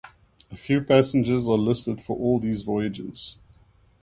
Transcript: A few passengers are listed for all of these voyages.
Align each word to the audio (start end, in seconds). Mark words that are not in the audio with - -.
A 0.49 0.57
few 0.57 0.81
passengers 0.81 1.47
are 1.47 1.59
listed 1.59 2.01
for 2.01 2.17
all 2.17 2.37
of 2.37 2.41
these 2.41 2.63
voyages. 2.63 3.37